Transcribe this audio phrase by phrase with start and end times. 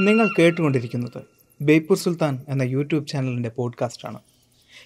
[0.00, 1.22] നിങ്ങൾ കേട്ടുകൊണ്ടിരിക്കുന്നത്
[1.60, 4.18] ബേപ്പൂർ സുൽത്താൻ എന്ന യൂട്യൂബ് ചാനലിന്റെ പോഡ്കാസ്റ്റാണ്.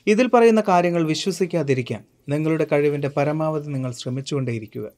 [0.07, 4.89] ഇതിൽ പറയുന്ന കാര്യങ്ങൾ വിശ്വസിക്കാതിരിക്കാൻ നിങ്ങളുടെ കഴിവിന്റെ പരമാവധി നിങ്ങൾ ശ്രമിച്ചുകൊണ്ടേയിരിക്കുക.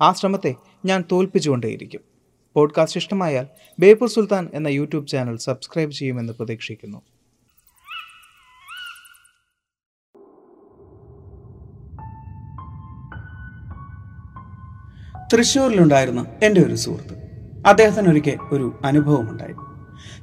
[0.00, 0.54] ആ ശ്രമത്തെ
[0.84, 2.00] ഞാൻ തോൽപ്പിച്ചുകൊണ്ടേയിരിക്കും.
[2.54, 3.46] പോഡ്കാസ്റ്റ് ഇഷ്ടമായാൽ
[3.78, 7.02] ബേപ്പൂർ സുൽത്താൻ എന്ന യൂട്യൂബ് ചാനൽ സബ്സ്ക്രൈബ് ചെയ്യുമെന്ന് പ്രതീക്ഷിക്കുന്നു.
[15.34, 17.23] തൃശ്ശൂരിലുണ്ടായിരുന്ന എന്റെ ഒരു സുഹൃത്ത്.
[17.66, 19.54] അദ്ദേഹത്തിന് ഒരിക്കൽ ഒരു അനുഭവമുണ്ടായി.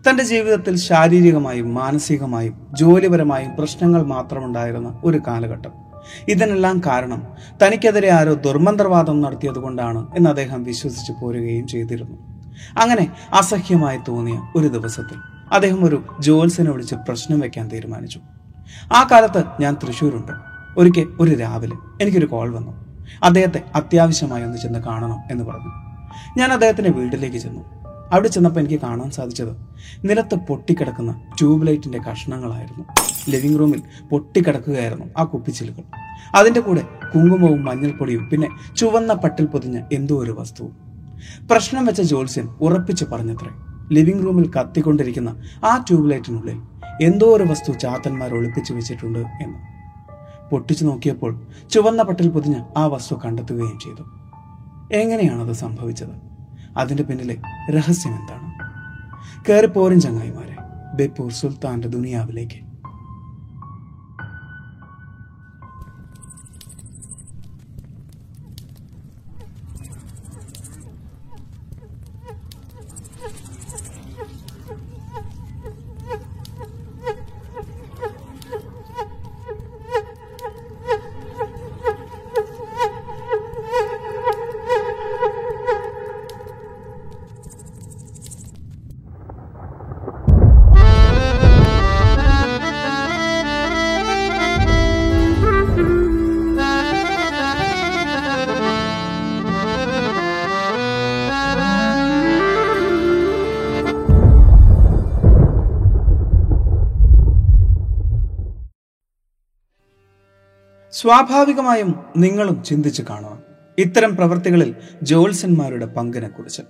[0.09, 5.71] തന്റെ ജീവിതത്തിൽ ശാരീരികമായും മാനസികമായും ജോലിപരമായും പ്രശ്നങ്ങൾ മാത്രമുണ്ടായിരുന്ന ഒരു കാലഘട്ടം.
[6.27, 7.27] ഇതിനെല്ലാം കാരണം
[7.63, 12.17] തനിക്കെതിരെ ആരോ ദുർമന്ത്രവാദം നടത്തിയത് കൊണ്ടാണ് എന്ന് അദ്ദേഹം വിശ്വസിച്ചു പോരുകയും ചെയ്തിരുന്നു.
[12.77, 15.17] അങ്ങനെ അസഹ്യമായി തോന്നിയ ഒരു ദിവസത്തിൽ
[15.53, 18.19] അദ്ദേഹം ഒരു ജോൽസിനെ വിളിച്ച് പ്രശ്നം വെക്കാൻ തീരുമാനിച്ചു.
[18.93, 20.31] ആ കാലത്ത് ഞാൻ തൃശ്ശൂരുണ്ട്.
[20.77, 22.71] ഒരിക്കൽ ഒരു രാവിലെ എനിക്കൊരു കോൾ വന്നു.
[23.23, 25.90] അദ്ദേഹത്തെ അത്യാവശ്യമായി ഒന്ന് ചെന്ന് കാണണം എന്ന് പറഞ്ഞു.
[26.37, 27.65] ഞാൻ അദ്ദേഹത്തിന്റെ വീട്ടിലേക്ക് ചെന്നു.
[28.13, 29.51] അവിടെ ചെന്നപ്പോൾ എനിക്ക് കാണാൻ സാധിച്ചത്
[30.05, 32.85] നിലത്ത് പൊട്ടിക്കിടക്കുന്ന ട്യൂബ് ലൈറ്റിന്റെ കഷ്ണങ്ങളായിരുന്നു
[33.29, 35.83] ലിവിംഗ് റൂമിൽ പൊട്ടിക്കിടക്കുകയായിരുന്നു ആ കുപ്പിച്ചിലുകൾ
[36.35, 36.81] അതിന്റെ കൂടെ
[37.15, 40.71] കുങ്കുമവും മഞ്ഞൾപ്പൊടിയും പിന്നെ ചുവന്ന പട്ടിൽ പൊതിഞ്ഞ എന്തോ ഒരു വസ്തുവും.
[41.47, 43.49] പ്രശ്നം വെച്ച ജോത്സ്യൻ ഉറപ്പിച്ചു പറഞ്ഞത്രേ
[43.91, 46.57] ലിവിംഗ് റൂമിൽ കത്തിക്കൊണ്ടിരിക്കുന്ന ആ ട്യൂബ് ലൈറ്റിനുള്ളിൽ
[47.01, 49.59] എന്തോ ഒരു വസ്തു ചാത്തന്മാർ ഒളിപ്പിച്ചു വെച്ചിട്ടുണ്ട് എന്ന്.
[50.49, 54.20] പൊട്ടിച്ചു നോക്കിയപ്പോൾ ചുവന്ന പട്ടിൽ പൊതിഞ്ഞ് ആ വസ്തു കണ്ടെത്തുകയും ചെയ്തു.
[54.91, 56.31] എങ്ങനെയാണത് സംഭവിച്ചത്?
[56.77, 57.37] അതിന്റെ പിന്നിലെ
[57.71, 58.51] രഹസ്യം എന്താണ്?
[59.49, 60.55] കയറിപ്പോരൻ ചങ്ങായിമാരെ
[60.95, 62.70] ബേപ്പൂർ സുൽത്താന്റെ ദുനിയാവിലേക്ക്.
[111.01, 113.37] സ്വാഭാവികമായും നിങ്ങളും ചിന്തിച്ചു കാണുക.
[113.77, 116.61] ഇത്തരം പ്രവൃത്തികളിൽ ജോത്സ്യന്മാരുടെ പങ്കിനെ കുറിച്ച്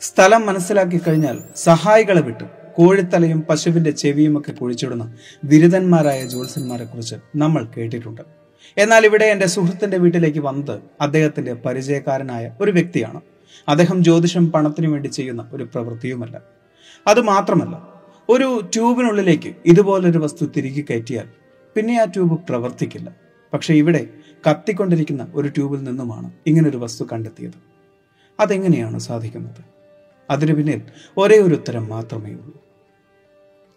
[0.00, 2.44] സ്ഥലം മനസ്സിലാക്കി കഴിഞ്ഞാൽ സഹായികളെ വിട്ട്
[2.76, 8.22] കോഴിത്തലയും പശുവിന്റെ ചെവിയുമൊക്കെ കുഴിച്ചിടുന്ന ബിരുദന്മാരായ ജോത്സ്യന്മാരെ കുറിച്ച് നമ്മൾ കേട്ടിട്ടുണ്ട്.
[8.78, 13.20] എന്നാൽ ഇവിടെ എന്റെ സുഹൃത്തിന്റെ വീട്ടിലേക്ക് വന്നത് അദ്ദേഹത്തിന്റെ പരിചയക്കാരനായ ഒരു വ്യക്തിയാണ്.
[13.68, 16.40] അദ്ദേഹം ജ്യോതിഷം പണത്തിനു വേണ്ടി ചെയ്യുന്ന ഒരു പ്രവൃത്തിയുമല്ല.
[17.06, 17.88] അത് മാത്രമല്ല
[18.28, 21.28] ഒരു ട്യൂബിനുള്ളിലേക്ക് ഇതുപോലൊരു വസ്തു തിരികെ കയറ്റിയാൽ
[21.74, 23.25] പിന്നെ ആ ട്യൂബ് പ്രവർത്തിക്കില്ല.
[23.52, 24.08] പക്ഷെ ഇവിടെ
[24.50, 27.52] കത്തിക്കൊണ്ടിരിക്കുന്ന ഒരു ട്യൂബിൽ നിന്നുമാണ് ഇങ്ങനൊരു വസ്തു കണ്ടെത്തിയത്.
[28.40, 29.64] അതെങ്ങനെയാണ് സാധിക്കുന്നത്?
[30.30, 30.82] അതിനു പിന്നിൽ
[31.16, 32.64] ഒരേ ഒരു ഉത്തരം മാത്രമേ ഉള്ളൂ.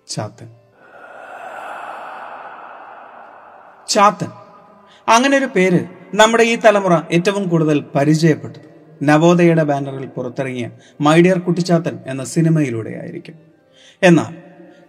[0.08, 0.48] ചാത്തൻ.
[3.88, 4.28] ചാത്തൻ.
[5.08, 5.80] അങ്ങനെ ഒരു പേര്
[6.16, 8.70] നമ്മുടെ ഈ തലമുറ ഏറ്റവും കൂടുതൽ പരിചയപ്പെട്ടത്.
[9.04, 10.72] നവോദയയുടെ ബാനറിൽ പുറത്തിറങ്ങിയ
[11.02, 13.36] മൈഡിയർ കുട്ടിച്ചാത്തൻ എന്ന സിനിമയിലൂടെ ആയിരിക്കും
[14.04, 14.36] എന്നാൽ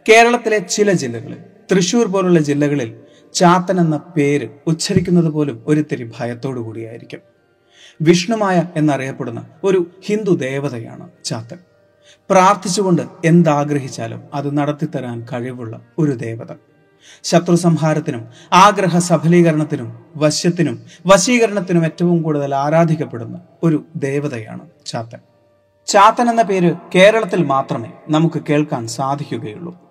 [0.08, 1.36] കേരളത്തിലെ ചില ജില്ലകളിൽ
[1.72, 3.00] തൃശൂർ പോലുള്ള ജില്ലകളിൽ
[3.34, 7.20] ചാത്തൻ എന്ന പേര് ഉച്ചരിക്കുന്നത് പോലും ഒരിത്തിരി ഭയത്തോടു കൂടിയായിരിക്കും.
[8.02, 11.58] വിഷ്ണുമായ എന്നറിയപ്പെടുന്ന ഒരു ഹിന്ദു ദേവതയാണ് ചാത്തൻ.
[12.30, 16.52] പ്രാർത്ഥിച്ചുകൊണ്ട് എന്താഗ്രഹിച്ചാലും അത് നടത്തിത്തരാൻ കഴിവുള്ള ഒരു ദേവത.
[17.22, 25.18] ശത്രു സംഹാരത്തിനും ആഗ്രഹ സഫലീകരണത്തിനും വശ്യത്തിനും വശീകരണത്തിനും ഏറ്റവും കൂടുതൽ ആരാധിക്കപ്പെടുന്ന ഒരു ദേവതയാണ് ചാത്തൻ.
[25.86, 29.89] ചാത്തൻ എന്ന പേര് കേരളത്തിൽ മാത്രമേ നമുക്ക് കേൾക്കാൻ സാധിക്കുകയുള്ളൂ.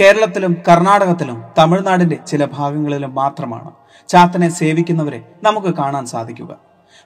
[0.00, 3.70] കേരളത്തിലും കർണാടകത്തിലും തമിഴ്നാടിന്റെ ചില ഭാഗങ്ങളിലും മാത്രമാണ്
[4.08, 6.58] ചാത്തനെ സേവിക്കുന്നവരെ നമുക്ക് കാണാൻ സാധിക്കുക.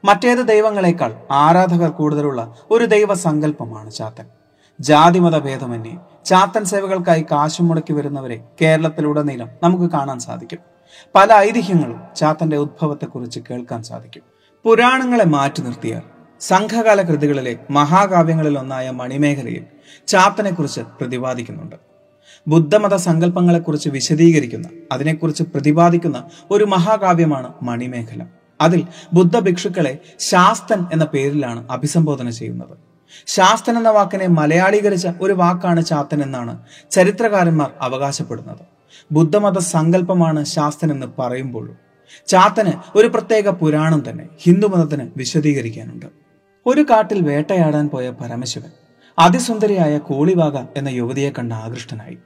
[0.05, 4.27] മറ്റേത് ദൈവങ്ങളെക്കാൾ ആരാധകർ കൂടുതലുള്ള ഒരു ദൈവ സങ്കല്പമാണ് ചാത്തൻ.
[4.81, 10.59] ജാതിമത ഭേദമന്യേ ചാത്തൻ സേവകൾക്കായി കാശു മുടക്കി വരുന്നവരെ കേരളത്തിലുടനീളം നമുക്ക് കാണാൻ സാധിക്കും.
[11.15, 14.23] പല ഐതിഹ്യങ്ങളും ചാത്തന്റെ ഉദ്ഭവത്തെക്കുറിച്ച് കേൾക്കാൻ സാധിക്കും.
[14.65, 16.03] പുരാണങ്ങളെ മാറ്റി നിർത്തിയാൽ
[16.41, 19.65] സംഘകാല കൃതികളിലെ മഹാകാവ്യങ്ങളിലൊന്നായ മണിമേഖലയിൽ
[20.07, 21.90] ചാത്തനെക്കുറിച്ച് പ്രതിപാദിക്കുന്നുണ്ട്.
[22.49, 28.27] ബുദ്ധമത സങ്കല്പങ്ങളെക്കുറിച്ച് വിശദീകരിക്കുന്ന അതിനെക്കുറിച്ച് പ്രതിപാദിക്കുന്ന ഒരു മഹാകാവ്യമാണ് മണിമേഖല.
[28.61, 32.79] അതിൽ ബുദ്ധ ഭിക്ഷുക്കളെ ശാസ്തൻ എന്ന പേരിലാണ് അഭിസംബോധന ചെയ്യുന്നത്.
[33.27, 36.59] ശാസ്തൻ എന്ന വാക്കിനെ മലയാളീകരിച്ച ഒരു വാക്കാണ് ചാത്തൻ എന്നാണ്
[36.91, 38.65] ചരിത്രകാരന്മാർ അവകാശപ്പെടുന്നത്.
[39.13, 41.77] ബുദ്ധമത സങ്കല്പമാണ് ശാസ്തൻ എന്ന് പറയുമ്പോഴും
[42.27, 46.07] ചാത്തന് ഒരു പ്രത്യേക പുരാണം തന്നെ ഹിന്ദുമതത്തിന് വിശദീകരിക്കാനുണ്ട്.
[46.67, 48.71] ഒരു കാട്ടിൽ വേട്ടയാടാൻ പോയ പരമശിവൻ
[49.19, 52.19] അതിസുന്ദരിയായ കോളിവാക എന്ന യുവതിയെ കണ്ട് ആകൃഷ്ടനായി.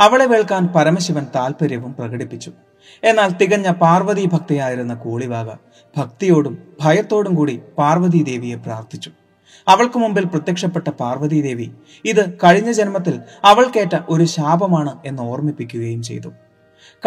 [0.00, 2.52] അവളെ വേൾക്കാൻ പരമശിവൻ താല്പര്യവും പ്രകടിപ്പിച്ചു.
[3.04, 5.50] എന്നാൽ തികഞ്ഞ പാർവതി ഭക്തിയായിരുന്ന കൂളിവാക
[5.96, 9.10] ഭക്തിയോടും ഭയത്തോടും കൂടി പാർവതി ദേവിയെ പ്രാർത്ഥിച്ചു.
[9.68, 11.70] അവൾക്ക് മുമ്പിൽ പ്രത്യക്ഷപ്പെട്ട പാർവതി ദേവി
[12.04, 16.28] ഇത് കഴിഞ്ഞ ജന്മത്തിൽ അവൾ കേട്ട ഒരു ശാപമാണ് എന്ന് ഓർമ്മിപ്പിക്കുകയും ചെയ്തു.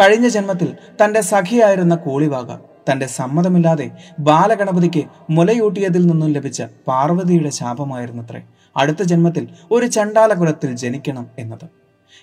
[0.00, 2.58] കഴിഞ്ഞ ജന്മത്തിൽ തന്റെ സഖിയായിരുന്ന കൂളിവാക
[2.90, 3.90] തന്റെ സമ്മതമില്ലാതെ
[4.20, 8.42] ബാലഗണപതിക്ക് മുലയൂട്ടിയതിൽ നിന്നും ലഭിച്ച പാർവതിയുടെ ശാപമായിരുന്നത്രേ.
[8.76, 11.77] അടുത്ത ജന്മത്തിൽ ഒരു ചണ്ടാലകുലത്തിൽ ജനിക്കണം എന്നത്.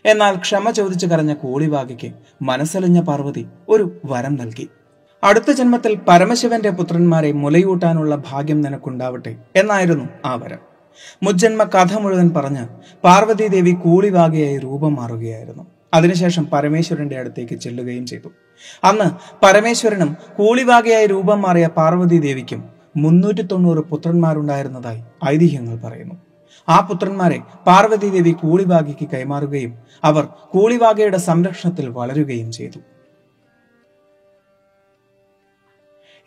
[0.06, 2.10] എന്നാൽ ക്ഷമ ചോദിച്ചു കരഞ്ഞ കൂളിവാകയ്ക്ക്
[2.42, 4.70] മനസ്സലിഞ്ഞ പാർവതി ഒരു വരം നൽകി.
[5.24, 10.60] അടുത്ത ജന്മത്തിൽ പരമശിവന്റെ പുത്രന്മാരെ മുലയൂട്ടാനുള്ള ഭാഗ്യം നിനക്കുണ്ടാവട്ടെ എന്നായിരുന്നു ആ വരം.
[11.24, 12.68] മുജ്ജന്മ കഥ മുഴുവൻ പറഞ്ഞ്
[13.04, 18.30] പാർവതി ദേവി കൂളിവാകയായി രൂപം മാറുകയായിരുന്നു അതിനുശേഷം പരമേശ്വരന്റെ അടുത്തേക്ക് ചെല്ലുകയും ചെയ്തു.
[18.84, 19.08] അന്ന്
[19.44, 22.64] പരമേശ്വരനും കൂളിവാകയായി രൂപം മാറിയ പാർവതി ദേവിക്കും
[22.98, 26.16] മുന്നൂറ്റി തൊണ്ണൂറ് പുത്രന്മാരുണ്ടായിരുന്നതായി ഐതിഹ്യങ്ങൾ പറയുന്നു.
[26.70, 32.80] ആ പുത്രന്മാരെ പാർവതി ദേവി കൂളിവാകയ്ക്ക് കൈമാറുകയും അവർ കൂളിവാഗയുടെ സംരക്ഷണത്തിൽ വളരുകയും ചെയ്തു.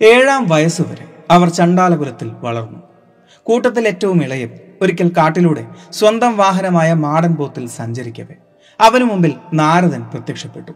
[0.03, 2.79] ഏഴാം വയസ്സുവരെ അവർ ചണ്ടാലകുലത്തിൽ വളർന്നു.
[3.43, 8.35] കൂട്ടത്തിൽ ഏറ്റവും ഇളയവൻ ഒരിക്കൽ കാട്ടിലൂടെ സ്വന്തം വാഹനമായ മാടൻ പോത്തിൽ സഞ്ചരിക്കവേ.
[8.81, 10.73] അവനു മുമ്പിൽ നാരദൻ പ്രത്യക്ഷപ്പെട്ടു.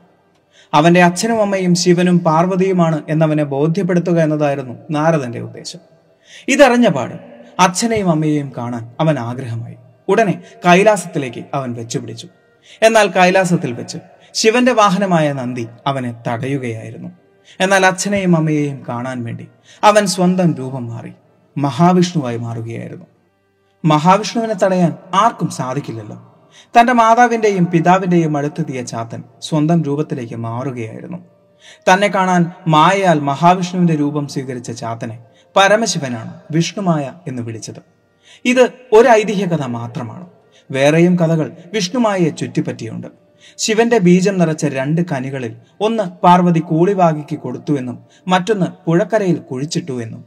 [0.75, 5.79] അവന്റെ അച്ഛനും അമ്മയും ശിവനും പാർവതിയുമാണ് എന്നവനെ ബോധ്യപ്പെടുത്തുക എന്നതായിരുന്നു നാരദന്റെ ഉദ്ദേശം.
[6.49, 9.77] ഇതറിഞ്ഞ പാട് അച്ഛനെയും അമ്മയെയും കാണാൻ അവൻ ആഗ്രഹമായി.
[10.09, 12.29] ഉടനെ കൈലാസത്തിലേക്ക് അവൻ വെച്ചുപിടിച്ചു.
[12.83, 13.99] എന്നാൽ കൈലാസത്തിൽ വെച്ച്
[14.35, 17.09] ശിവന്റെ വാഹനമായ നന്ദി അവനെ തടയുകയായിരുന്നു.
[17.61, 19.49] എന്നാൽ അച്ഛനെയും അമ്മയെയും കാണാൻ വേണ്ടി
[19.85, 21.13] അവൻ സ്വന്തം രൂപം മാറി
[21.59, 23.07] മഹാവിഷ്ണുവായി മാറുകയായിരുന്നു.
[23.85, 26.35] മഹാവിഷ്ണുവിനെ തടയാൻ ആർക്കും സാധിക്കില്ലല്ലോ.
[26.81, 31.19] തന്റെ മാതാവിന്റെയും പിതാവിന്റെയും അടുത്തെത്തിയ ചാത്തൻ സ്വന്തം രൂപത്തിലേക്ക് മാറുകയായിരുന്നു.
[31.93, 35.19] തന്നെ കാണാൻ മായയാൽ മഹാവിഷ്ണുവിന്റെ രൂപം സ്വീകരിച്ച ചാത്തനെ
[35.57, 37.81] പരമശിവനാണ് വിഷ്ണുമായ എന്ന് വിളിച്ചത്.
[38.45, 40.27] ഇത് ഒരു ഐതിഹ്യ കഥ മാത്രമാണ്.
[40.71, 43.09] വേറെയും കഥകൾ വിഷ്ണുമായയെ ചുറ്റിപ്പറ്റിയുണ്ട്.
[43.59, 47.97] ശിവന്റെ ബീജം നിറച്ച രണ്ട് കനികളിൽ ഒന്ന് പാർവതി കൂളിവാകിക്ക് കൊടുത്തുവെന്നും
[48.29, 50.23] മറ്റൊന്ന് പുഴക്കരയിൽ കുഴിച്ചിട്ടു എന്നും.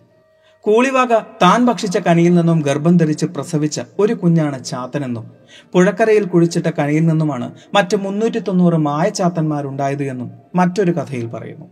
[0.66, 5.25] കൂളിവാക താൻ ഭക്ഷിച്ച കനിയിൽ നിന്നും ഗർഭം ധരിച്ച് പ്രസവിച്ച ഒരു കുഞ്ഞാണ് ചാത്തനെന്നും
[5.74, 11.66] പുഴക്കരയിൽ കുഴിച്ചിട്ട കനിയിൽ നിന്നുമാണ് മറ്റ് മുന്നൂറ്റി തൊണ്ണൂറ് മായച്ചാത്തന്മാരുണ്ടായത് എന്നും മറ്റൊരു കഥയിൽ പറയുന്നു.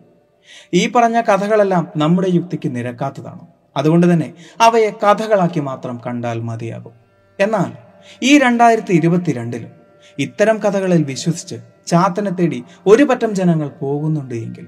[0.73, 3.47] ഈ പറഞ്ഞ കഥകളെല്ലാം നമ്മുടെ യുക്തിക്ക് നിരക്കാത്തതാണ്.
[3.77, 6.93] അതുകൊണ്ട് തന്നെ അവയെ കഥകളാക്കി മാത്രം കണ്ടാൽ മതിയാകും.
[7.39, 7.71] എന്നാൽ
[8.23, 9.71] ഈ രണ്ടായിരത്തി ഇരുപത്തിരണ്ടിലും
[10.19, 11.55] ഇത്തരം കഥകളിൽ വിശ്വസിച്ച്
[11.87, 14.67] ചാത്തനെ തേടി ഒരു പറ്റം ജനങ്ങൾ പോകുന്നുണ്ട് എങ്കിൽ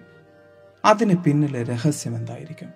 [0.85, 2.69] അതിന് പിന്നിലെ രഹസ്യം എന്തായിരിക്കും?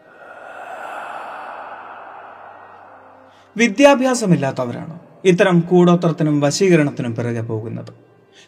[3.57, 7.93] വിദ്യാഭ്യാസമില്ലാത്തവരാണ് ഇത്തരം കൂടോത്രത്തിനും വശീകരണത്തിനും പിറകെ പോകുന്നത്.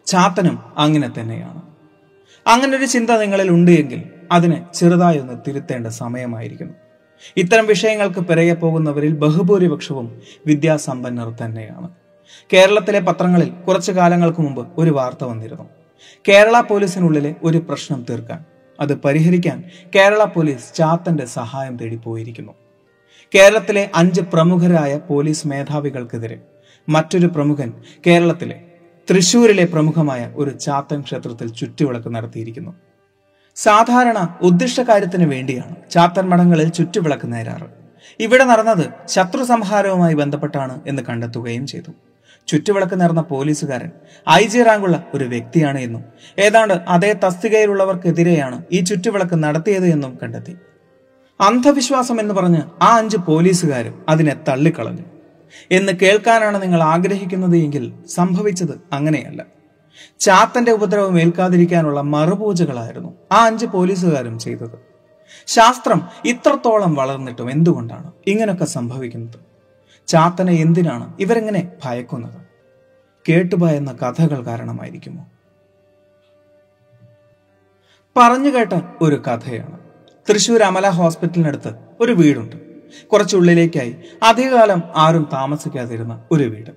[0.06, 1.62] ചാത്തനും അങ്ങനെ തന്നെയാണ്.
[2.48, 6.74] അങ്ങനെ ഒരു ചിന്ത നിങ്ങളിൽ ഉണ്ട് എങ്കിൽ അതിനെ ചെറുതായി ഒന്ന് തിരുത്തേണ്ട സമയമായിരിക്കുന്നു.
[7.38, 11.90] ഇത്തരം വിഷയങ്ങൾക്ക് പിറകെ പോകുന്നവരിൽ ബഹുഭൂരിപക്ഷവും വിദ്യാസമ്പന്നർ തന്നെയാണ്.
[12.54, 15.70] കേരളത്തിലെ പത്രങ്ങളിൽ കുറച്ചു കാലങ്ങൾക്ക് മുമ്പ് ഒരു വാർത്ത വന്നിരുന്നു.
[16.30, 18.46] കേരള പോലീസിനുള്ളിലെ ഒരു പ്രശ്നം തീർക്കാൻ
[18.80, 19.64] അത് പരിഹരിക്കാൻ
[19.96, 22.52] കേരള പോലീസ് ചാത്തന്റെ സഹായം തേടി പോയിരിക്കുന്നു.
[23.36, 26.42] കേരളത്തിലെ അഞ്ച് പ്രമുഖരായ പോലീസ് മേധാവികൾക്കെതിരെ
[26.90, 27.74] മറ്റൊരു പ്രമുഖൻ
[28.08, 28.62] കേരളത്തിലെ
[29.12, 32.72] തൃശൂരിലെ പ്രമുഖമായ ഒരു ചാത്തൻ ക്ഷേത്രത്തിൽ ചുറ്റുവിളക്ക് നടത്തിയിരിക്കുന്നു.
[33.66, 37.68] സാധാരണ ഉദ്ദിഷ്ട കാര്യത്തിന് വേണ്ടിയാണ് ചാത്തൻ മഠങ്ങളിൽ ചുറ്റുവിളക്ക് നേരാറ്.
[38.20, 41.92] ഇവിടെ നടന്നത് ശത്രു സംഹാരവുമായി ബന്ധപ്പെട്ടാണ് എന്ന് കണ്ടെത്തുകയും ചെയ്തു.
[42.48, 43.92] ചുറ്റുവിളക്ക് നേർന്ന പോലീസുകാരൻ
[44.30, 46.04] ഐ ജി റാങ്കുള്ള ഒരു വ്യക്തിയാണ് എന്നും
[46.40, 50.56] ഏതാണ്ട് അതേ തസ്തികയിലുള്ളവർക്കെതിരെയാണ് ഈ ചുറ്റുവിളക്ക് നടത്തിയത് എന്നും കണ്ടെത്തി.
[51.40, 55.06] അന്ധവിശ്വാസം എന്ന് പറഞ്ഞ് ആ അഞ്ച് പോലീസുകാരും അതിനെ തള്ളിക്കളഞ്ഞു.
[55.72, 59.61] എന്ന് കേൾക്കാനാണ് നിങ്ങൾ ആഗ്രഹിക്കുന്നത് എങ്കിൽ സംഭവിച്ചത് അങ്ങനെയല്ല.
[60.20, 64.92] ചാത്തന്റെ ഉപദ്രവം ഏൽക്കാതിരിക്കാനുള്ള മറുപൂജകളായിരുന്നു ആ അഞ്ച് പോലീസുകാരും ചെയ്തത്.
[65.48, 69.40] ശാസ്ത്രം ഇത്രത്തോളം വളർന്നിട്ടും എന്തുകൊണ്ടാണ് ഇങ്ങനൊക്കെ സംഭവിക്കുന്നത്?
[70.08, 72.42] ചാത്തനെ എന്തിനാണ് ഇവരെങ്ങനെ ഭയക്കുന്നത്?
[73.30, 75.26] കേട്ടുഭയന്ന കഥകൾ കാരണമായിരിക്കുമോ?
[78.18, 79.80] പറഞ്ഞു കേട്ട ഒരു കഥയാണ്.
[80.30, 82.56] തൃശൂർ അമല ഹോസ്പിറ്റലിനടുത്ത് ഒരു വീടുണ്ട്.
[83.08, 86.72] കുറച്ചുള്ളിലേക്കായി അധികകാലം ആരും താമസിക്കാതിരുന്ന ഒരു വീട്.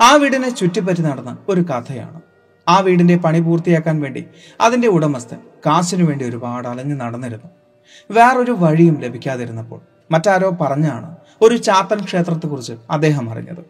[0.00, 2.20] ആ വീടിനെ ചുറ്റിപ്പറ്റി നടന്ന ഒരു കഥയാണ്.
[2.68, 4.24] ആ വീടിന്റെ പണി പൂർത്തിയാക്കാൻ വേണ്ടി
[4.60, 7.50] അതിന്റെ ഉടമസ്ഥൻ കാശിനു വേണ്ടി ഒരുപാട് അലഞ്ഞു നടന്നിരുന്നു.
[8.10, 13.64] വേറൊരു വഴിയും ലഭിക്കാതിരുന്നപ്പോൾ മറ്റാരോ പറഞ്ഞാണ് ഒരു ചാത്തൻ ക്ഷേത്രത്തെക്കുറിച്ച് അദ്ദേഹം അറിഞ്ഞത്.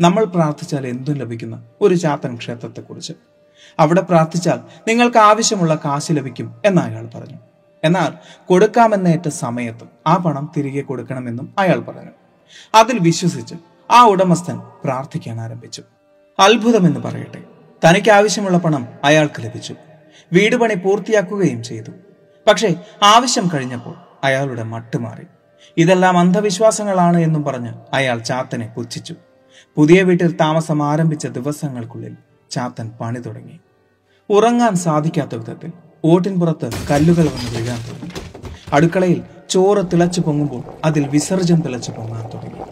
[0.00, 3.12] നമ്മൾ പ്രാർത്ഥിച്ചാൽ എന്തും ലഭിക്കുന്ന ഒരു ചാത്തൻ ക്ഷേത്രത്തെക്കുറിച്ച്.
[3.78, 7.38] അവിടെ പ്രാർത്ഥിച്ചാൽ നിങ്ങൾക്ക് ആവശ്യമുള്ള കാശ് ലഭിക്കും എന്ന് അയാൾ പറഞ്ഞു.
[7.84, 8.12] എന്നാൽ
[8.46, 12.10] കൊടുക്കാമെന്നേറ്റ സമയത്തും ആ പണം തിരികെ കൊടുക്കണമെന്നും അയാൾ പറഞ്ഞു.
[12.74, 13.54] അതിൽ വിശ്വസിച്ച്
[13.90, 15.82] ആ ഉടമസ്ഥൻ പ്രാർത്ഥിക്കാൻ ആരംഭിച്ചു.
[16.38, 17.42] അത്ഭുതമെന്ന് പറയട്ടെ.
[17.84, 19.74] തനിക്ക് ആവശ്യമുള്ള പണം അയാൾക്ക് ലഭിച്ചു.
[20.32, 21.90] വീട് പണി പൂർത്തിയാക്കുകയും ചെയ്തു.
[22.46, 23.94] പക്ഷേ ആവശ്യം കഴിഞ്ഞപ്പോൾ
[24.24, 25.26] അയാളുടെ മട്ടുമാറി
[25.76, 29.14] ഇതെല്ലാം അന്ധവിശ്വാസങ്ങളാണ് എന്നും പറഞ്ഞ് അയാൾ ചാത്തനെ പുച്ഛിച്ചു.
[29.76, 32.16] പുതിയ വീട്ടിൽ താമസം ആരംഭിച്ച ദിവസങ്ങൾക്കുള്ളിൽ
[32.50, 33.60] ചാത്തൻ പണി തുടങ്ങി.
[34.30, 35.72] ഉറങ്ങാൻ സാധിക്കാത്ത വിധത്തിൽ
[36.04, 38.10] ഓട്ടിൻപുറത്ത് കല്ലുകൾ വന്ന് വീഴാൻ തുടങ്ങി.
[38.72, 42.64] അടുക്കളയിൽ ചോറ് തിളച്ചു പൊങ്ങുമ്പോൾ അതിൽ വിസർജ്യം തിളച്ചു പൊങ്ങാൻ തുടങ്ങി.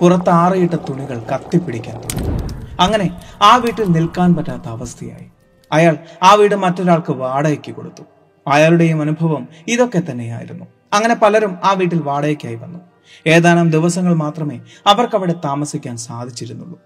[0.00, 2.57] പുറത്ത് ആറിയിട്ട തുണികൾ കത്തിപ്പിടിക്കാൻ തുടങ്ങി.
[2.80, 5.26] അങ്ങനെ ആ വീട്ടിൽ നിൽക്കാൻ പറ്റാത്ത അവസ്ഥയായി.
[5.72, 8.02] അയാൾ ആ വീട് മറ്റൊരാൾക്ക് വാടകയ്ക്ക് കൊടുത്തു.
[8.46, 10.64] അയാളുടെയും അനുഭവം ഇതൊക്കെ തന്നെയായിരുന്നു.
[10.92, 12.78] അങ്ങനെ പലരും ആ വീട്ടിൽ വാടകയ്ക്കായി വന്നു.
[13.26, 16.80] ഏതാനും ദിവസങ്ങൾ മാത്രമേ അവർക്കവിടെ താമസിക്കാൻ സാധിച്ചിരുന്നുള്ളൂ.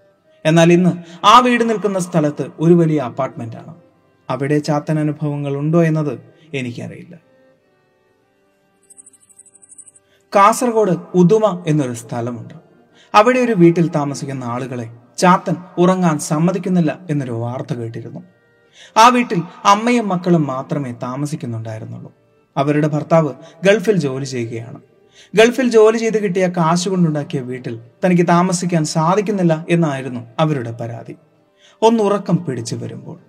[0.45, 3.75] എന്നാൽ ഇന്ന് ആ വീട് നിൽക്കുന്ന സ്ഥലത്ത് ഒരു വലിയ അപ്പാർട്ട്മെന്റ് ആണ്
[4.29, 6.19] അവിടെ ചാത്തൻ അനുഭവങ്ങൾ ഉണ്ടോ എന്നത്
[6.53, 7.17] എനിക്കറിയില്ല.
[10.35, 12.53] കാസർഗോഡ് ഉദുമ എന്നൊരു സ്ഥലമുണ്ട്.
[13.15, 18.19] അവിടെ ഒരു വീട്ടിൽ താമസിക്കുന്ന ആളുകളെ ചാത്തൻ ഉറങ്ങാൻ സമ്മതിക്കുന്നില്ല എന്നൊരു വാർത്ത കേട്ടിരുന്നു.
[18.97, 22.13] ആ വീട്ടിൽ അമ്മയും മക്കളും മാത്രമേ താമസിക്കുന്നുണ്ടായിരുന്നുള്ളൂ.
[22.57, 24.81] അവരുടെ ഭർത്താവ് ഗൾഫിൽ ജോലി ചെയ്യുകയാണ്.
[25.35, 31.15] ഗൾഫിൽ ജോലി ചെയ്ത് കിട്ടിയ കാശ് കൊണ്ടുണ്ടാക്കിയ വീട്ടിൽ തനിക്ക് താമസിക്കാൻ സാധിക്കുന്നില്ല എന്നായിരുന്നു അവരുടെ പരാതി.
[31.81, 33.19] ഒന്നുറക്കം പിടിച്ചു വരുമ്പോൾ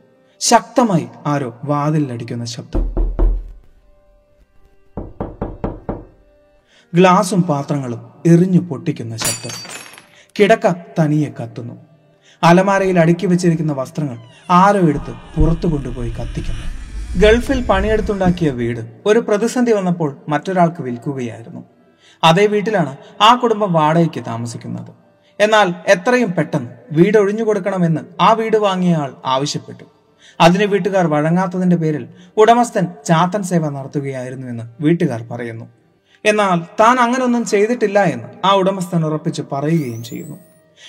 [0.41, 2.95] ശക്തമായി ആരോ വാതിലടിക്കുന്ന ശബ്ദം.
[6.95, 9.84] ഗ്ലാസും പാത്രങ്ങളും എറിഞ്ഞു പൊട്ടിക്കുന്ന ശബ്ദം.
[10.38, 11.75] കിടക്ക തനിയെ കത്തുന്നു.
[12.43, 14.17] അലമാരയിൽ അടുക്കി വെച്ചിരിക്കുന്ന വസ്ത്രങ്ങൾ
[14.50, 16.64] ആരോ എടുത്ത് പുറത്തു കൊണ്ടുപോയി കത്തിക്കുന്നു.
[17.21, 21.64] ഗൾഫിൽ പണിയെടുത്തുണ്ടാക്കിയ വീട് ഒരു പ്രതിസന്ധി വന്നപ്പോൾ മറ്റൊരാൾക്ക് വിൽക്കുകയായിരുന്നു.
[22.25, 24.93] അതേ വീട്ടിലാണ് ആ കുടുംബം വാടകയ്ക്ക് താമസിക്കുന്നത്.
[25.41, 29.85] എന്നാൽ എത്രയും പെട്ടെന്ന് വീട് ഒഴിഞ്ഞു കൊടുക്കണമെന്ന് ആ വീട് വാങ്ങിയ ആൾ ആവശ്യപ്പെട്ടു.
[30.41, 35.64] അതിന് വീട്ടുകാർ വഴങ്ങാത്തതിന്റെ പേരിൽ ഉടമസ്ഥൻ ചാത്തൻ സേവ നടത്തുകയായിരുന്നുവെന്ന് വീട്ടുകാർ പറയുന്നു.
[36.25, 40.37] എന്നാൽ താൻ അങ്ങനൊന്നും ചെയ്തിട്ടില്ല എന്ന് ആ ഉടമസ്ഥൻ ഉറപ്പിച്ച് പറയുകയും ചെയ്യുന്നു.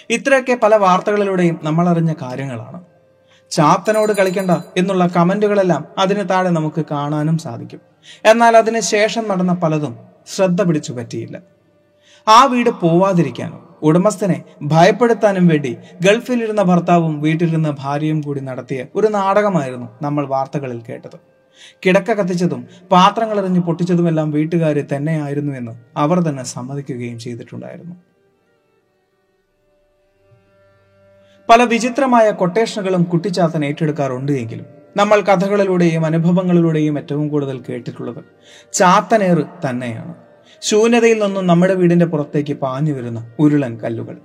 [0.09, 2.83] ഇത്രയൊക്കെ പല വാർത്തകളിലൂടെയും നമ്മൾ അറിഞ്ഞ കാര്യങ്ങളാണ്.
[3.51, 7.81] ചാത്തനോട് കളിക്കണ്ട എന്നുള്ള കമന്റുകളെല്ലാം അതിന് താഴെ നമുക്ക് കാണാനും സാധിക്കും.
[8.25, 9.97] എന്നാൽ അതിന് ശേഷം നടന്ന പലതും
[10.35, 11.41] ശ്രദ്ധ പിടിച്ചു പറ്റിയില്ല.
[12.27, 20.25] ആ വീട് പോവാതിരിക്കാനും ഉടമസ്ഥനെ ഭയപ്പെടുത്താനും വേണ്ടി ഗൾഫിലിരുന്ന ഭർത്താവും വീട്ടിലിരുന്ന ഭാര്യയും കൂടി നടത്തിയ ഒരു നാടകമായിരുന്നു നമ്മൾ
[20.25, 21.34] വാർത്തകളിൽ കേട്ടത്.
[21.83, 27.95] കിടക്ക കത്തിച്ചതും പാത്രങ്ങൾ എറിഞ്ഞ് പൊട്ടിച്ചതുമെല്ലാം വീട്ടുകാരെ തന്നെയായിരുന്നു എന്ന് അവർ തന്നെ സമ്മതിക്കുകയും ചെയ്തിട്ടുണ്ടായിരുന്നു.
[31.49, 34.65] പല വിചിത്രമായ കൊട്ടേഷനുകളും കുട്ടിച്ചാത്തൻ ഏറ്റെടുക്കാറുണ്ട് എങ്കിലും
[34.97, 38.23] നമ്മൾ കഥകളിലൂടെയും അനുഭവങ്ങളിലൂടെയും ഏറ്റവും കൂടുതൽ കേട്ടിട്ടുള്ളത്
[38.73, 40.13] ചാത്തനേറ് തന്നെയാണ്.
[40.61, 44.17] ശൂന്യതയിൽ നിന്നും നമ്മുടെ വീടിന്റെ പുറത്തേക്ക് പാഞ്ഞു വരുന്ന ഉരുളൻ കല്ലുകൾ.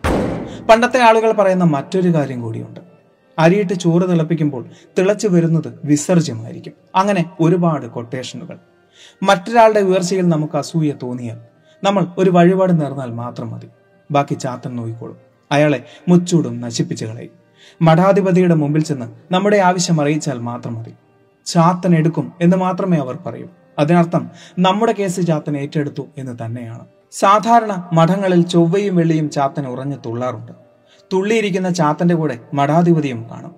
[0.70, 2.89] പണ്ടത്തെ ആളുകൾ പറയുന്ന മറ്റൊരു കാര്യം കൂടിയുണ്ട്.
[3.40, 4.64] അരിയിട്ട് ചോറ് തിളപ്പിക്കുമ്പോൾ
[4.98, 6.72] തിളച്ചു വരുന്നത് വിസർജ്യമായിരിക്കും.
[6.96, 8.58] അങ്ങനെ ഒരുപാട് കൊട്ടേഷനുകൾ
[9.22, 11.38] മറ്റൊരാളുടെ ഉയർച്ചയിൽ നമുക്ക് അസൂയ തോന്നിയാൽ
[11.84, 13.68] നമ്മൾ ഒരു വഴിപാട് നേർന്നാൽ മാത്രം മതി.
[14.10, 15.16] ബാക്കി ചാത്തൻ നോക്കിക്കോളും.
[15.52, 17.30] അയാളെ മുച്ചൂടും നശിപ്പിച്ചു കളയും.
[17.82, 20.92] മഠാധിപതിയുടെ മുമ്പിൽ ചെന്ന് നമ്മുടെ ആവശ്യം അറിയിച്ചാൽ മാത്രം മതി.
[21.46, 23.46] ചാത്തൻ എടുക്കും എന്ന് മാത്രമേ അവർ പറയൂ.
[23.78, 26.86] അതിനർത്ഥം നമ്മുടെ കേസ് ചാത്തൻ ഏറ്റെടുത്തു എന്ന് തന്നെയാണ്.
[27.12, 30.69] സാധാരണ മഠങ്ങളിൽ ചൊവ്വയും വെള്ളിയും ചാത്തൻ ഉറഞ്ഞു തുള്ളാറുണ്ട്.
[31.12, 33.54] തുള്ളിയിരിക്കുന്ന ചാത്തന്റെ കൂടെ മഠാധിപതിയും കാണും.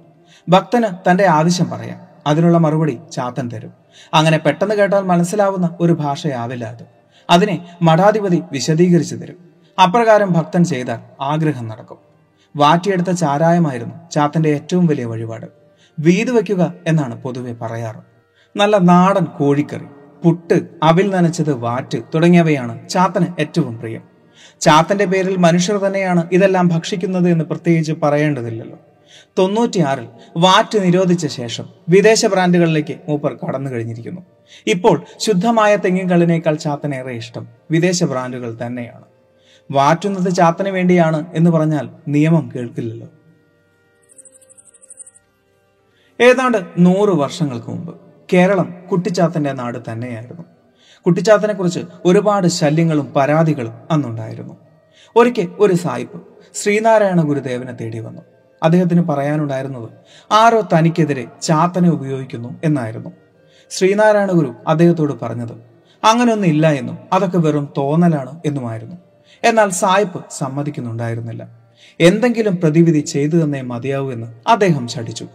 [0.49, 2.00] ഭക്തന് തന്റെ ആവശ്യം പറയാം.
[2.26, 3.73] അതിനുള്ള മറുപടി ചാത്തൻ തരും.
[4.14, 6.87] അങ്ങനെ പെട്ടെന്ന് കേട്ടാൽ മനസ്സിലാവുന്ന ഒരു ഭാഷയാവില്ല അത്.
[7.30, 9.37] അതിനെ മഠാധിപതി വിശദീകരിച്ചു തരും.
[9.82, 11.99] അപ്രകാരം ഭക്തൻ ചെയ്താൽ ആഗ്രഹം നടക്കും.
[12.56, 15.47] വാറ്റിയെടുത്ത ചാരായമായിരുന്നു ചാത്തന്റെ ഏറ്റവും വലിയ വഴിപാട്.
[16.00, 17.97] വീത് വയ്ക്കുക എന്നാണ് പൊതുവെ പറയാറ്.
[18.56, 19.85] നല്ല നാടൻ കോഴിക്കറി
[20.25, 24.12] പുട്ട് അവിൽ നനച്ചത് വാറ്റ് തുടങ്ങിയവയാണ് ചാത്തന് ഏറ്റവും പ്രിയം.
[24.62, 28.78] ചാത്തന്റെ പേരിൽ മനുഷ്യർ തന്നെയാണ് ഇതെല്ലാം ഭക്ഷിക്കുന്നത് എന്ന് പ്രത്യേകിച്ച് പറയേണ്ടതില്ലല്ലോ.
[29.38, 34.23] തൊണ്ണൂറ്റിയാറിൽ വാറ്റ് നിരോധിച്ച ശേഷം വിദേശ ബ്രാൻഡുകളിലേക്ക് മൂപ്പർ കടന്നു കഴിഞ്ഞിരിക്കുന്നു.
[34.66, 39.04] ഇപ്പോൾ ശുദ്ധമായ തെങ്ങിൻകള്ളിനേക്കാൾ ചാത്തനേറെ ഇഷ്ടം വിദേശ ബ്രാൻഡുകൾ തന്നെയാണ്.
[39.71, 43.09] വാറ്റുന്നത് ചാത്തന് വേണ്ടിയാണ് എന്ന് പറഞ്ഞാൽ നിയമം കേൾക്കില്ലല്ലോ.
[46.21, 47.97] ഏതാണ്ട് നൂറ് വർഷങ്ങൾക്ക് മുമ്പ്
[48.33, 50.62] കേരളം കുട്ടിച്ചാത്തന്റെ നാട് തന്നെയായിരുന്നു.
[51.06, 54.54] കുട്ടിച്ചാത്തനെ കുറിച്ച് ഒരുപാട് ശല്യങ്ങളും പരാതികളും അന്നുണ്ടായിരുന്നു.
[55.16, 56.18] ഒരിക്കൽ ഒരു സായിപ്പ്
[56.54, 58.23] ശ്രീനാരായണ ഗുരുദേവനെ തേടി വന്നു.
[58.62, 59.88] അദ്ദേഹത്തിന് പറയാനുണ്ടായിരുന്നത്
[60.32, 63.11] ആരോ തനിക്കെതിരെ ചാത്തനെ ഉപയോഗിക്കുന്നു എന്നായിരുന്നു.
[63.71, 65.52] ശ്രീനാരായണ ഗുരു അദ്ദേഹത്തോട് പറഞ്ഞത്
[66.04, 68.97] അങ്ങനെയൊന്നും ഇല്ല എന്നും അതൊക്കെ വെറും തോന്നലാണ് എന്നുമായിരുന്നു.
[69.44, 71.42] എന്നാൽ സായിപ്പ് സമ്മതിക്കുന്നുണ്ടായിരുന്നില്ല.
[72.00, 75.26] എന്തെങ്കിലും പ്രതിവിധി ചെയ്തു തന്നേ മതിയാവൂ എന്ന് അദ്ദേഹം ചടിച്ചു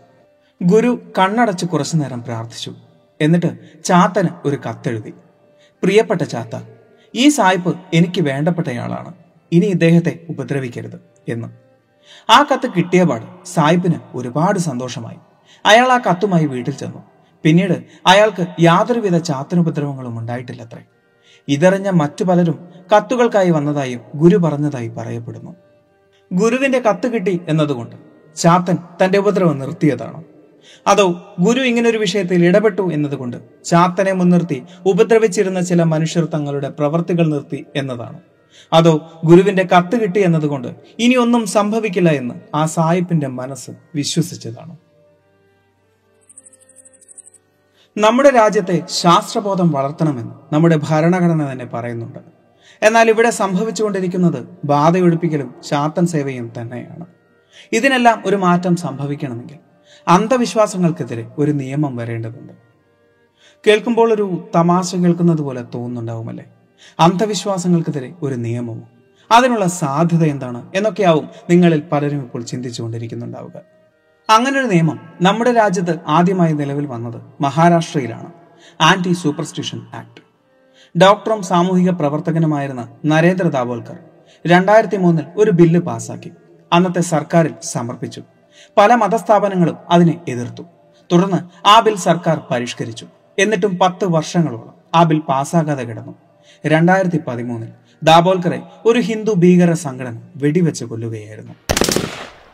[0.63, 2.71] ഗുരു കണ്ണടച്ച് കുറച്ചു നേരം പ്രാർത്ഥിച്ചു.
[3.21, 3.49] എന്നിട്ട്
[3.83, 5.13] ചാത്തന് ഒരു കത്തെഴുതി.
[5.83, 6.61] പ്രിയപ്പെട്ട ചാത്ത
[7.15, 9.13] ഈ സായിപ്പ് എനിക്ക് വേണ്ടപ്പെട്ടയാളാണ്.
[9.51, 11.47] ഇനി ഇദ്ദേഹത്തെ ഉപദ്രവിക്കരുത് എന്ന്.
[12.31, 15.17] ആ കത്ത് കിട്ടിയപാട് സായിപ്പിന് ഒരുപാട് സന്തോഷമായി.
[15.65, 17.03] അയാൾ ആ കത്തുമായി വീട്ടിൽ ചെന്നു.
[17.43, 17.73] പിന്നീട്
[18.07, 20.83] അയാൾക്ക് യാതൊരുവിധ ചാത്തനുപദ്രവങ്ങളും ഉണ്ടായിട്ടില്ലത്രേ.
[21.47, 25.55] ഇതറിഞ്ഞ മറ്റു പലരും കത്തുകൾക്കായി വന്നതായും ഗുരു പറഞ്ഞതായി പറയപ്പെടുന്നു.
[26.33, 27.95] ഗുരുവിന്റെ കത്ത് കിട്ടി എന്നതുകൊണ്ട്
[28.35, 30.23] ചാത്തൻ തന്റെ ഉപദ്രവം നിർത്തിയതാണോ.
[30.87, 38.19] അതോ ഗുരു ഇങ്ങനൊരു വിഷയത്തിൽ ഇടപെട്ടു എന്നതുകൊണ്ട് ചാത്തനെ മുൻനിർത്തി ഉപദ്രവിച്ചിരുന്ന ചില മനുഷ്യർ തങ്ങളുടെ പ്രവർത്തികൾ നിർത്തി എന്നതാണ്.
[38.73, 40.67] അതോ ഗുരുവിന്റെ കത്ത് കിട്ടി എന്നതുകൊണ്ട്
[40.99, 44.77] ഇനി ഒന്നും സംഭവിക്കില്ല എന്ന് ആ സായിപ്പിന്റെ മനസ്സ് വിശ്വസിച്ചതാണ്.
[47.97, 52.19] നമ്മുടെ രാജ്യത്തെ ശാസ്ത്രബോധം വളർത്തണമെന്ന് നമ്മുടെ ഭരണഘടന തന്നെ പറയുന്നുണ്ട്.
[52.81, 57.05] എന്നാൽ ഇവിടെ സംഭവിച്ചുകൊണ്ടിരിക്കുന്നത് ബാധയൊഴിപ്പിക്കലും ചാത്തൻ സേവയും തന്നെയാണ്.
[57.71, 59.66] ഇതിനെല്ലാം ഒരു മാറ്റം സംഭവിക്കണമെങ്കിൽ
[60.07, 62.53] അന്ധവിശ്വാസങ്ങൾക്കെതിരെ ഒരു നിയമം വരേണ്ടതുണ്ട്.
[63.67, 66.45] കേൾക്കുമ്പോൾ ഒരു തമാശ കേൾക്കുന്നത് പോലെ തോന്നുന്നുണ്ടാവുമല്ലേ?
[66.99, 68.83] അന്ധവിശ്വാസങ്ങൾക്കെതിരെ ഒരു നിയമവും
[69.31, 70.71] അതിനുള്ള സാധ്യത എന്താണ്?
[70.75, 73.61] എന്നൊക്കെയാവും നിങ്ങളിൽ പലരും ഇപ്പോൾ ചിന്തിച്ചുകൊണ്ടിരിക്കുന്നുണ്ടാവുക.
[74.29, 78.31] അങ്ങനെ ഒരു നിയമം നമ്മുടെ രാജ്യത്ത് ആദ്യമായി നിലവിൽ വന്നത് മഹാരാഷ്ട്രയിലാണ്.
[78.81, 80.21] Anti superstition act.
[80.99, 83.97] ഡോക്ടറും സാമൂഹിക പ്രവർത്തകനുമായിരുന്ന നരേന്ദ്ര ദാവോൽക്കർ
[84.47, 86.31] രണ്ടായിരത്തി മൂന്നിൽ ഒരു ബില്ല് പാസാക്കി.
[86.73, 88.23] അന്നത്തെ സർക്കാരിൽ സമർപ്പിച്ചു.
[88.77, 90.63] പല മതസ്ഥാപനങ്ങളും അതിനെ എതിർത്തു.
[91.11, 93.07] തുടർന്ന് ആ ബിൽ സർക്കാർ പരിഷ്കരിച്ചു.
[93.39, 96.15] എന്നിട്ടും പത്ത് വർഷങ്ങളോളം ആ ബിൽ പാസ്സാകാതെ കിടന്നു.
[96.65, 97.69] രണ്ടായിരത്തി പതിമൂന്നിൽ
[98.03, 101.53] ദാബോൽക്കറെ ഒരു ഹിന്ദു ഭീകര സംഘടന വെടിവെച്ച് കൊല്ലുകയായിരുന്നു.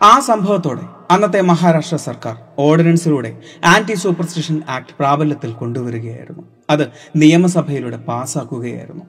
[0.01, 6.43] ആ സംഭവത്തോടെ അന്നത്തെ മഹാരാഷ്ട്ര സർക്കാർ ഓർഡിനൻസിലൂടെ ആന്റി സൂപ്പർസ്റ്റിഷൻ ആക്ട് പ്രാബല്യത്തിൽ കൊണ്ടുവരികയായിരുന്നു.
[6.69, 9.03] അത് നിയമസഭയിലൂടെ പാസ്സാക്കുകയായിരുന്നു.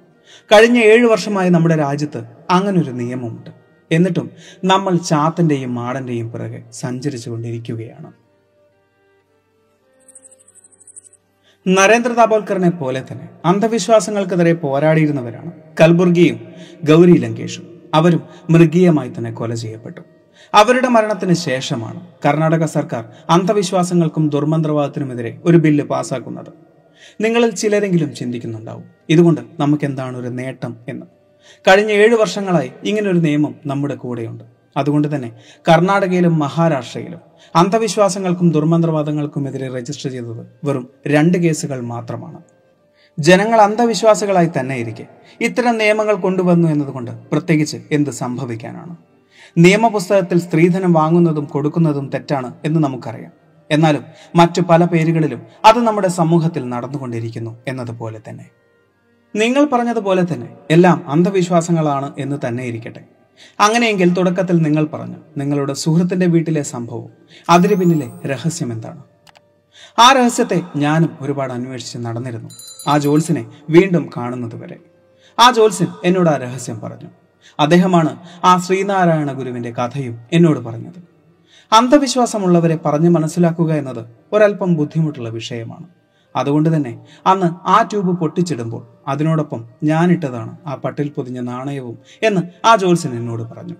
[0.52, 3.63] കഴിഞ്ഞ ഏഴു വർഷമായി നമ്മുടെ രാജ്യത്ത് അങ്ങനൊരു നിയമമുണ്ട്.
[3.94, 4.30] എന്നിട്ടും
[4.64, 8.10] നമ്മൾ ചാത്തന്റെയും മാടന്റെയും പിറകെ സഞ്ചരിച്ചു കൊണ്ടിരിക്കുകയാണ്
[11.66, 16.40] നരേന്ദ്ര ദാബോൽക്കറിനെ പോലെ തന്നെ അന്ധവിശ്വാസങ്ങൾക്കെതിരെ പോരാടിയിരുന്നവരാണ് കൽബുർഗിയും
[16.84, 17.64] ഗൗരി ലങ്കേഷും.
[17.94, 20.00] അവരും മൃഗീയമായി തന്നെ കൊല ചെയ്യപ്പെട്ടു.
[20.54, 26.52] അവരുടെ മരണത്തിന് ശേഷമാണ് കർണാടക സർക്കാർ അന്ധവിശ്വാസങ്ങൾക്കും ദുർമന്ത്രവാദത്തിനുമെതിരെ ഒരു ബില്ല് പാസ്സാക്കുന്നത്
[27.20, 28.84] നിങ്ങളിൽ ചിലരെങ്കിലും ചിന്തിക്കുന്നുണ്ടാവും.
[29.10, 31.06] ഇതുകൊണ്ട് നമുക്ക് എന്താണ് ഒരു നേട്ടം എന്ന്.
[31.68, 34.44] കഴിഞ്ഞ ഏഴ് വർഷങ്ങളായി ഇങ്ങനൊരു നിയമം നമ്മുടെ കൂടെയുണ്ട്.
[34.76, 35.32] അതുകൊണ്ട് തന്നെ
[35.68, 37.20] കർണാടകയിലും മഹാരാഷ്ട്രയിലും
[37.56, 42.42] അന്ധവിശ്വാസങ്ങൾക്കും ദുർമന്ത്രവാദങ്ങൾക്കുമെതിരെ രജിസ്റ്റർ ചെയ്തത് വെറും രണ്ട് കേസുകൾ മാത്രമാണ്.
[43.18, 45.06] ജനങ്ങൾ അന്ധവിശ്വാസികളായി തന്നെ ഇരിക്കെ
[45.40, 48.96] ഇത്തരം നിയമങ്ങൾ കൊണ്ടുവന്നു എന്നതുകൊണ്ട് പ്രത്യേകിച്ച് എന്ത് സംഭവിക്കാനാണ്?
[49.58, 53.32] നിയമപുസ്തകത്തിൽ സ്ത്രീധനം വാങ്ങുന്നതും കൊടുക്കുന്നതും തെറ്റാണ് എന്ന് നമുക്കറിയാം.
[53.70, 54.04] എന്നാലും
[54.36, 58.46] മറ്റു പല പേരുകളിലും അത് നമ്മുടെ സമൂഹത്തിൽ നടന്നുകൊണ്ടിരിക്കുന്നു എന്നതുപോലെ തന്നെ.
[59.36, 63.04] നിങ്ങൾ പറഞ്ഞതുപോലെ തന്നെ എല്ലാം അന്ധവിശ്വാസങ്ങളാണ് എന്ന് തന്നെ ഇരിക്കട്ടെ.
[63.60, 67.08] അങ്ങനെയെങ്കിൽ തുടക്കത്തിൽ നിങ്ങൾ പറഞ്ഞു നിങ്ങളുടെ സുഹൃത്തിന്റെ വീട്ടിലെ സംഭവം
[67.50, 69.02] അതിന് പിന്നിലെ രഹസ്യം എന്താണ്?
[69.98, 72.48] ആ രഹസ്യത്തെ ഞാനും ഒരുപാട് അന്വേഷിച്ച് നടന്നിരുന്നു
[72.88, 74.76] ആ ജോൽസിനെ വീണ്ടും കാണുന്നത് വരെ.
[75.38, 77.08] ആ ജോൽസിൻ എന്നോട് ആ രഹസ്യം പറഞ്ഞു.
[77.60, 81.02] അദ്ദേഹമാണ് ആ ശ്രീനാരായണ ഗുരുവിന്റെ കഥയും എന്നോട് പറഞ്ഞത്.
[81.72, 85.86] അന്ധവിശ്വാസമുള്ളവരെ പറഞ്ഞു മനസ്സിലാക്കുക എന്നത് ഒരല്പം ബുദ്ധിമുട്ടുള്ള വിഷയമാണ്.
[86.36, 93.12] അതുകൊണ്ട് തന്നെ അന്ന് ആ ട്യൂബ് പൊട്ടിച്ചിടുമ്പോൾ അതിനോടൊപ്പം ഞാനിട്ടതാണ് ആ പട്ടിൽ പൊതിഞ്ഞ നാണയവും എന്ന് ആ ജോത്സ്യൻ
[93.18, 93.74] എന്നോട് പറഞ്ഞു.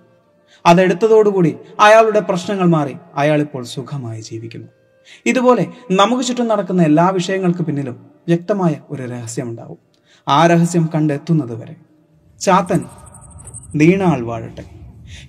[0.65, 4.67] അതെടുത്തതോടുകൂടി അയാളുടെ പ്രശ്നങ്ങൾ മാറി അയാൾ ഇപ്പോൾ സുഖമായി ജീവിക്കുന്നു.
[5.25, 9.77] ഇതുപോലെ നമുക്ക് ചുറ്റും നടക്കുന്ന എല്ലാ വിഷയങ്ങൾക്ക് പിന്നിലും വ്യക്തമായ ഒരു രഹസ്യമുണ്ടാവും.
[10.27, 11.75] ആ രഹസ്യം കണ്ടെത്തുന്നത് വരെ.
[12.41, 12.83] ചാത്തൻ
[13.75, 14.63] നീണാൾ വാഴട്ടെ.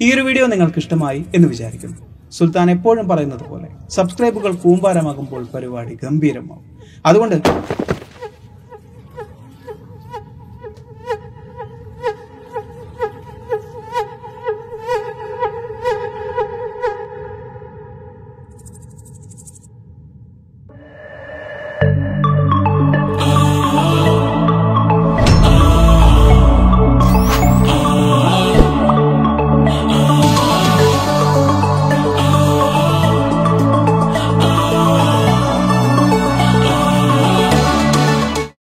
[0.00, 1.96] ഈ ഒരു വീഡിയോ നിങ്ങൾക്ക് ഇഷ്ടമായി എന്ന് വിചാരിക്കുന്നു.
[2.30, 7.37] സുൽത്താൻ എപ്പോഴും പറയുന്നത് പോലെ സബ്സ്ക്രൈബുകൾ കൂമ്പാരമാകുമ്പോൾ പരിപാടി ഗംഭീരമാകും അതുകൊണ്ട്